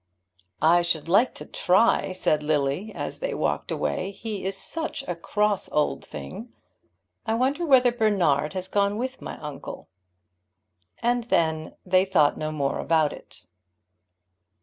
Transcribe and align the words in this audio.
"I 0.63 0.81
should 0.81 1.07
like 1.07 1.35
to 1.35 1.45
try," 1.45 2.11
said 2.11 2.41
Lily 2.41 2.91
as 2.95 3.19
they 3.19 3.35
walked 3.35 3.69
away. 3.69 4.09
"He 4.09 4.45
is 4.45 4.57
such 4.57 5.03
a 5.07 5.15
cross 5.15 5.69
old 5.71 6.03
thing. 6.03 6.51
I 7.27 7.35
wonder 7.35 7.67
whether 7.67 7.91
Bernard 7.91 8.53
has 8.53 8.67
gone 8.67 8.97
with 8.97 9.21
my 9.21 9.37
uncle." 9.39 9.89
And 11.03 11.25
then 11.25 11.75
they 11.85 12.03
thought 12.03 12.35
no 12.35 12.51
more 12.51 12.79
about 12.79 13.13
it. 13.13 13.43